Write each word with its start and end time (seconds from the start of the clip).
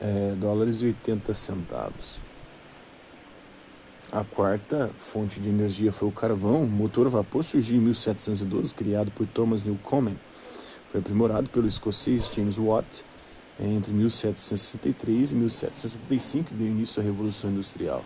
é, 0.00 0.34
dólares 0.38 0.82
e 0.82 0.86
80 0.86 1.34
centavos. 1.34 2.20
A 4.10 4.24
quarta 4.24 4.90
fonte 4.96 5.40
de 5.40 5.48
energia 5.48 5.92
foi 5.92 6.08
o 6.08 6.12
carvão. 6.12 6.62
O 6.62 6.68
motor 6.68 7.06
a 7.06 7.10
vapor 7.10 7.44
surgiu 7.44 7.76
em 7.76 7.80
1712, 7.80 8.74
criado 8.74 9.10
por 9.10 9.26
Thomas 9.26 9.64
Newcomen. 9.64 10.18
Foi 10.90 11.00
aprimorado 11.00 11.48
pelo 11.48 11.66
escocês 11.66 12.30
James 12.34 12.56
Watt 12.56 13.04
entre 13.60 13.92
1763 13.92 15.32
e 15.32 15.34
1765, 15.34 16.48
que 16.48 16.54
deu 16.54 16.66
início 16.66 17.02
à 17.02 17.04
Revolução 17.04 17.50
Industrial. 17.50 18.04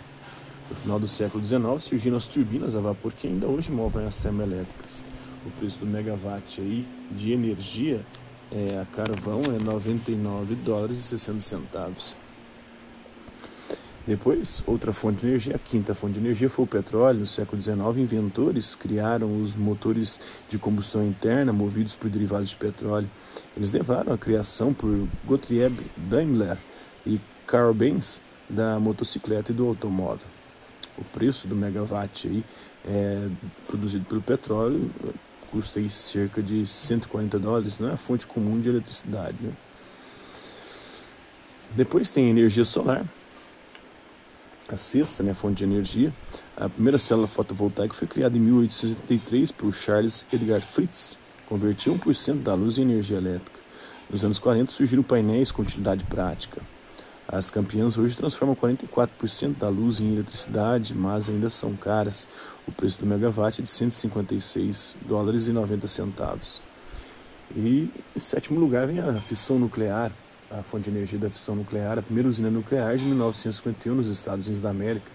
No 0.69 0.77
final 0.77 0.99
do 0.99 1.07
século 1.07 1.45
XIX 1.45 1.63
surgiram 1.81 2.17
as 2.17 2.27
turbinas 2.27 2.75
a 2.75 2.81
vapor 2.81 3.13
que 3.13 3.27
ainda 3.27 3.47
hoje 3.47 3.71
movem 3.71 4.07
as 4.07 4.17
termoelétricas 4.17 5.05
o 5.49 5.51
preço 5.59 5.79
do 5.79 5.87
megawatt 5.87 6.61
aí 6.61 6.87
de 7.11 7.33
energia 7.33 8.01
é, 8.51 8.81
a 8.81 8.87
carvão 8.87 9.43
é 9.45 9.63
99 9.63 10.55
dólares 10.57 10.99
e 10.99 11.03
60 11.03 11.41
centavos. 11.41 12.17
Depois, 14.07 14.63
outra 14.67 14.91
fonte 14.91 15.21
de 15.21 15.27
energia, 15.27 15.55
a 15.55 15.59
quinta 15.59 15.95
fonte 15.95 16.15
de 16.15 16.21
energia 16.21 16.49
foi 16.49 16.65
o 16.65 16.69
petróleo. 16.69 17.21
No 17.21 17.27
século 17.27 17.61
XIX, 17.61 17.79
inventores 17.99 18.75
criaram 18.75 19.43
os 19.43 19.55
motores 19.55 20.19
de 20.49 20.57
combustão 20.57 21.07
interna 21.07 21.53
movidos 21.53 21.95
por 21.95 22.09
derivados 22.09 22.49
de 22.49 22.57
petróleo. 22.57 23.11
Eles 23.55 23.71
levaram 23.71 24.15
a 24.15 24.17
criação 24.17 24.73
por 24.73 25.07
Gottlieb 25.27 25.79
Daimler 25.95 26.57
e 27.05 27.21
Carl 27.47 27.75
Benz 27.75 28.23
da 28.49 28.81
motocicleta 28.81 29.53
e 29.53 29.55
do 29.55 29.69
automóvel. 29.69 30.27
O 30.97 31.05
preço 31.05 31.47
do 31.47 31.55
megawatt 31.55 32.29
aí 32.29 32.43
é 32.87 33.29
produzido 33.67 34.07
pelo 34.07 34.23
petróleo 34.23 34.91
custa 35.51 35.79
aí 35.79 35.89
cerca 35.89 36.43
de 36.43 36.67
140 36.67 37.39
dólares, 37.39 37.79
não 37.79 37.89
é 37.89 37.93
a 37.93 37.97
fonte 37.97 38.27
comum 38.27 38.61
de 38.61 38.69
eletricidade. 38.69 39.37
Né? 39.41 39.53
Depois 41.75 42.11
tem 42.11 42.27
a 42.27 42.31
energia 42.31 42.65
solar, 42.65 43.05
a 44.69 44.77
sexta 44.77 45.23
né, 45.23 45.33
fonte 45.33 45.59
de 45.59 45.65
energia. 45.65 46.13
A 46.57 46.69
primeira 46.69 46.99
célula 46.99 47.27
fotovoltaica 47.27 47.95
foi 47.95 48.07
criada 48.07 48.37
em 48.37 48.41
1883 48.41 49.53
por 49.53 49.73
Charles 49.73 50.27
Edgar 50.33 50.61
Fritz, 50.61 51.19
convertia 51.47 51.93
1% 51.93 52.43
da 52.43 52.55
luz 52.55 52.79
em 52.79 52.83
energia 52.83 53.17
elétrica. 53.17 53.59
Nos 54.11 54.25
anos 54.25 54.39
40 54.39 54.71
surgiram 54.71 55.03
painéis 55.03 55.51
com 55.51 55.63
utilidade 55.63 56.05
prática. 56.05 56.61
As 57.31 57.51
campeãs 57.51 57.99
hoje 57.99 58.17
transformam 58.17 58.57
44% 58.57 59.59
da 59.59 59.69
luz 59.69 60.01
em 60.01 60.15
eletricidade, 60.15 60.95
mas 60.95 61.29
ainda 61.29 61.51
são 61.51 61.77
caras. 61.77 62.27
O 62.67 62.73
preço 62.73 63.01
do 63.01 63.07
megawatt 63.07 63.61
é 63.61 63.63
de 63.63 63.69
156 63.69 64.97
dólares 65.07 65.47
e 65.47 65.53
90 65.53 65.87
centavos. 65.87 66.63
E 67.55 67.91
em 68.17 68.19
sétimo 68.19 68.59
lugar 68.59 68.87
vem 68.87 68.99
a 68.99 69.13
fissão 69.21 69.59
nuclear, 69.59 70.11
a 70.51 70.63
fonte 70.63 70.85
de 70.85 70.97
energia 70.97 71.19
da 71.19 71.29
fissão 71.29 71.55
nuclear, 71.55 71.99
a 71.99 72.03
primeira 72.03 72.31
usina 72.31 72.51
nuclear 72.51 72.97
de 72.97 73.05
1951 73.05 73.95
nos 73.95 74.09
Estados 74.09 74.47
Unidos 74.47 74.63
da 74.63 74.71
América, 74.71 75.11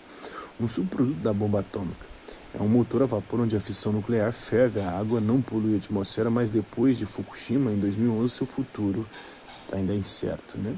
um 0.59 0.67
subproduto 0.67 1.19
da 1.19 1.33
bomba 1.33 1.61
atômica. 1.61 2.05
É 2.53 2.61
um 2.61 2.67
motor 2.67 3.01
a 3.01 3.05
vapor 3.07 3.39
onde 3.39 3.55
a 3.55 3.59
fissão 3.59 3.91
nuclear 3.91 4.31
ferve 4.31 4.79
a 4.79 4.91
água, 4.91 5.19
não 5.19 5.41
polui 5.41 5.73
a 5.73 5.77
atmosfera, 5.77 6.29
mas 6.29 6.51
depois 6.51 6.95
de 6.95 7.07
Fukushima, 7.07 7.71
em 7.71 7.79
2011, 7.79 8.31
seu 8.31 8.45
futuro 8.45 9.07
está 9.65 9.77
ainda 9.77 9.95
incerto, 9.95 10.59
né? 10.59 10.75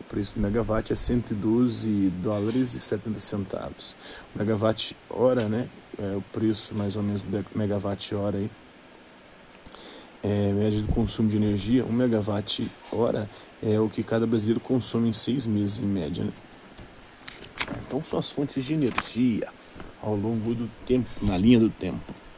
O 0.00 0.04
preço 0.04 0.34
do 0.34 0.40
megawatt 0.40 0.92
é 0.92 0.96
112 0.96 2.10
dólares 2.22 2.74
e 2.74 2.80
70 2.80 3.20
centavos. 3.20 3.96
O 4.34 4.38
megawatt 4.38 4.96
hora, 5.08 5.48
né? 5.48 5.68
É 5.98 6.16
o 6.16 6.22
preço 6.32 6.74
mais 6.74 6.96
ou 6.96 7.02
menos 7.02 7.22
do 7.22 7.44
megawatt 7.54 8.14
hora 8.14 8.38
aí. 8.38 8.50
É, 10.22 10.52
média 10.52 10.80
do 10.80 10.88
consumo 10.88 11.28
de 11.28 11.36
energia, 11.36 11.84
um 11.84 11.92
megawatt 11.92 12.70
hora 12.90 13.28
é 13.62 13.78
o 13.78 13.88
que 13.88 14.02
cada 14.02 14.26
brasileiro 14.26 14.60
consome 14.60 15.08
em 15.08 15.12
seis 15.12 15.44
meses 15.44 15.78
em 15.78 15.86
média. 15.86 16.24
Né? 16.24 16.32
Então 17.86 18.02
são 18.02 18.18
as 18.18 18.30
fontes 18.30 18.64
de 18.64 18.74
energia 18.74 19.48
ao 20.02 20.14
longo 20.14 20.54
do 20.54 20.70
tempo, 20.86 21.08
na 21.22 21.36
linha 21.36 21.60
do 21.60 21.70
tempo. 21.70 22.14